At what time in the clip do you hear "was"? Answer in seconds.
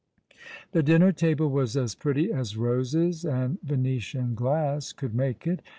1.51-1.77